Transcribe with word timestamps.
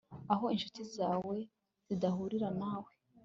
aho 0.33 0.45
inshuti 0.55 0.81
zawe 0.95 1.35
zizahurira 1.87 2.47
nawe 2.59 2.91